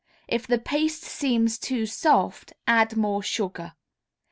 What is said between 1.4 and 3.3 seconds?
too soft, add more